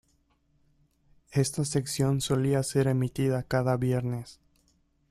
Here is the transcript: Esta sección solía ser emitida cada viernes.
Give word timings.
Esta 1.29 1.63
sección 1.63 2.21
solía 2.21 2.63
ser 2.63 2.87
emitida 2.87 3.43
cada 3.43 3.77
viernes. 3.77 4.39